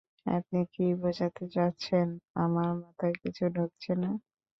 [0.31, 2.07] আপনি কী বুঝাতে চাচ্ছেন
[2.35, 4.09] আমার মাথায় কিছু ঢুকছে না।